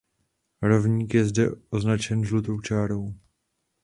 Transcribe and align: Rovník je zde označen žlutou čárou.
Rovník 0.61 1.13
je 1.13 1.25
zde 1.25 1.49
označen 1.69 2.25
žlutou 2.25 2.61
čárou. 2.61 3.13